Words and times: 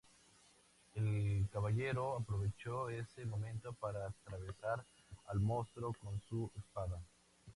El 0.95 1.47
caballero 1.53 2.17
aprovechó 2.17 2.89
ese 2.89 3.23
momento 3.23 3.71
para 3.73 4.07
atravesar 4.07 4.83
al 5.27 5.39
monstruo 5.39 5.93
con 6.01 6.19
su 6.27 6.49
espada. 6.57 6.99